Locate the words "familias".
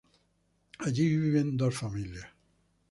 1.77-2.25